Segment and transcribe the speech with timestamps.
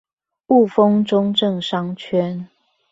[0.47, 2.47] 霧峰中正商圈